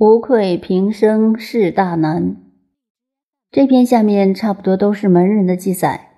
[0.00, 2.36] 无愧平生是大难。
[3.50, 6.10] 这篇下面差不多都是门人的记载。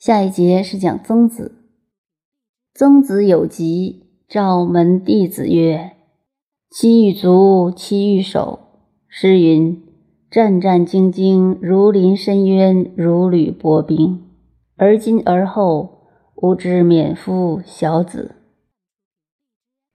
[0.00, 1.54] 下一节是讲曾子。
[2.74, 5.92] 曾子有疾，召门弟子曰
[6.70, 8.58] ：“其欲足，其欲守。”
[9.06, 9.80] 诗云
[10.28, 14.24] ：“战战兢兢，如临深渊，如履薄冰。”
[14.74, 18.34] 而今而后，吾知免夫小子。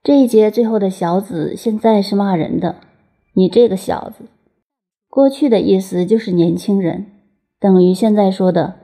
[0.02, 2.76] 这一节最后的小子，现在是骂人的。
[3.38, 4.24] 你这个小子，
[5.10, 7.04] 过去的意思就是年轻人，
[7.60, 8.76] 等于现在说的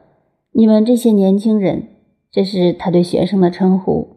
[0.53, 1.89] 你们这些年轻人，
[2.31, 4.09] 这是他对学生的称呼。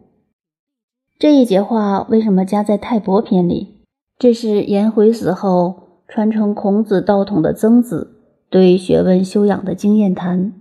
[1.18, 3.76] 这一节话为什么加在泰伯篇里？
[4.18, 10.52] 这是颜回死后传承孔子道统的曾子对学问修养的经验谈。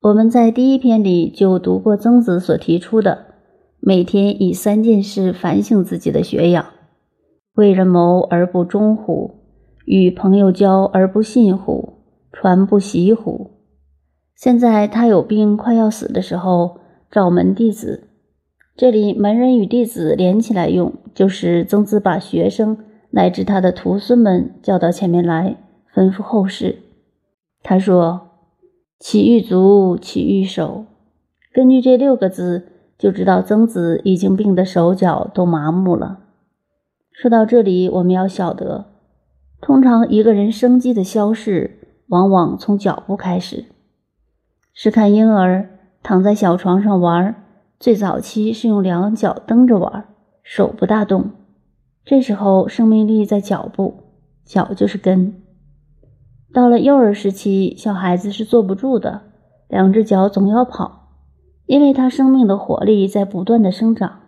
[0.00, 3.26] 我们在第一篇里就读过曾子所提出的
[3.78, 6.66] 每天以三件事反省自己的学养。
[7.58, 9.34] 为人谋而不忠乎？
[9.84, 11.94] 与朋友交而不信乎？
[12.30, 13.50] 传不习乎？
[14.36, 16.78] 现在他有病快要死的时候，
[17.10, 18.10] 召门弟子。
[18.76, 22.78] 这里门人与弟子连起来用，就是曾子把学生
[23.10, 25.56] 乃至他的徒孙们叫到前面来，
[25.92, 26.78] 吩咐后事。
[27.64, 28.20] 他说
[29.00, 30.84] ：“起欲足，起欲手。”
[31.52, 36.20] 根据这六个字，就知道曾子已经病得手脚都麻木了。
[37.20, 38.84] 说到这里，我们要晓得，
[39.60, 43.64] 通常一个人生机的消逝，往往从脚步开始。
[44.72, 45.68] 试看婴儿
[46.00, 47.34] 躺在小床上玩，
[47.80, 50.04] 最早期是用两脚蹬着玩，
[50.44, 51.32] 手不大动，
[52.04, 53.94] 这时候生命力在脚步，
[54.44, 55.42] 脚就是根。
[56.54, 59.22] 到了幼儿时期，小孩子是坐不住的，
[59.66, 61.08] 两只脚总要跑，
[61.66, 64.20] 因为他生命的活力在不断的生长。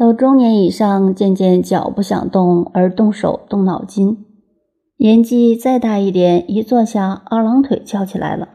[0.00, 4.24] 到中年以上，渐渐脚不想动，而动手动脑筋。
[4.96, 8.48] 年纪再大一点，一坐下，二郎腿翘起来了。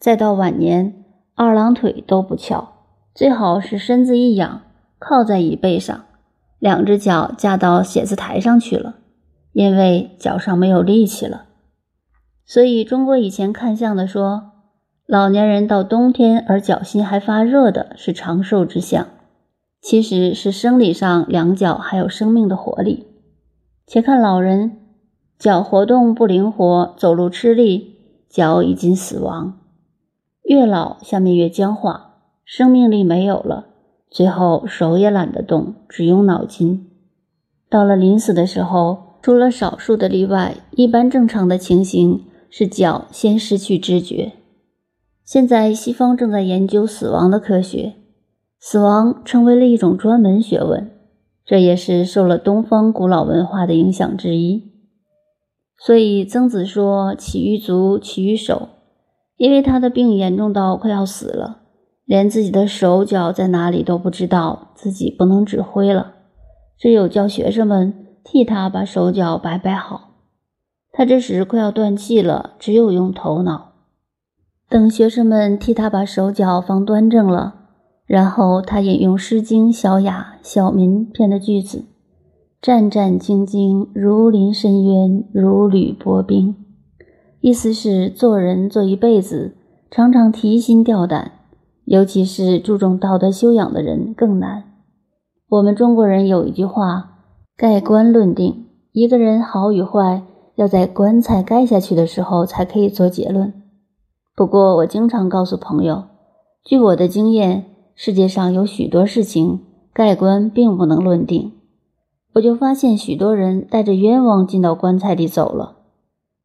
[0.00, 1.04] 再到晚年，
[1.36, 2.72] 二郎腿都不翘，
[3.14, 4.62] 最好是身子一仰，
[4.98, 6.06] 靠在椅背上，
[6.58, 8.96] 两只脚架到写字台上去了，
[9.52, 11.44] 因为脚上没有力气了。
[12.44, 14.50] 所以中国以前看相的说，
[15.06, 19.06] 老年人到冬天而脚心还发热的是长寿之相。
[19.84, 23.06] 其实是生理上两脚还有生命的活力。
[23.86, 24.78] 且看老人
[25.38, 27.96] 脚活动不灵活，走路吃力，
[28.30, 29.58] 脚已经死亡。
[30.44, 32.14] 越老下面越僵化，
[32.46, 33.66] 生命力没有了，
[34.08, 36.88] 最后手也懒得动，只用脑筋。
[37.68, 44.32] 到了临死的时候，除了少数的例外，一般正常的情形是脚先失去知觉。
[45.26, 47.96] 现在西方正在研究死亡的科学。
[48.66, 50.90] 死亡成为了一种专门学问，
[51.44, 54.72] 这也是受了东方古老文化的影响之一。
[55.76, 58.70] 所以曾子说：“起于足，起于手。”
[59.36, 61.58] 因为他的病严重到快要死了，
[62.06, 66.14] 连自己的手脚在哪里都不知道，自己不能指挥了，
[66.78, 67.92] 只有叫学生们
[68.24, 70.14] 替他把手脚摆摆好。
[70.90, 73.72] 他这时快要断气了，只有用头脑。
[74.70, 77.63] 等学生们替他把手脚放端正了。
[78.06, 81.84] 然后他引用《诗经·小雅·小民》篇的句子
[82.60, 86.54] ：“战战兢兢，如临深渊，如履薄冰。”
[87.40, 89.56] 意思是做人做一辈子，
[89.90, 91.32] 常常提心吊胆，
[91.86, 94.64] 尤其是注重道德修养的人更难。
[95.48, 97.20] 我们中国人有一句话
[97.56, 100.22] ：“盖棺论定，一个人好与坏，
[100.56, 103.52] 要在棺材盖下去的时候才可以做结论。”
[104.36, 106.04] 不过我经常告诉朋友，
[106.62, 107.64] 据我的经验。
[107.94, 109.60] 世界上有许多事情
[109.92, 111.52] 盖棺并不能论定，
[112.34, 115.76] 我就发现许多人带着冤枉进到棺材里走了。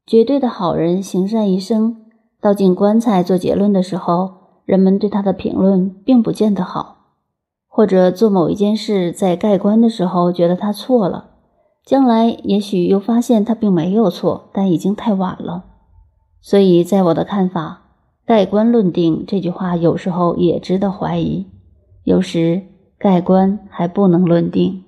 [0.05, 1.97] 绝对的好人行善一生，
[2.39, 4.31] 到进棺材做结论的时候，
[4.65, 6.97] 人们对他的评论并不见得好。
[7.67, 11.31] 或者做某一件事，在盖棺的时候觉得他错了，
[11.83, 15.65] 将来也许又发现他并没有错，但已经太晚了。
[16.41, 17.88] 所以在我的看法。
[18.29, 21.47] 盖棺论定这句话有时候也值得怀疑，
[22.03, 22.61] 有时
[22.99, 24.83] 盖棺还不能论定。